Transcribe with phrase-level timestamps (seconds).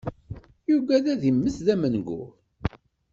[0.69, 2.29] Yugad ad immet d amengur.